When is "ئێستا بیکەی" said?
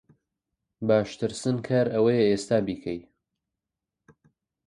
2.29-2.99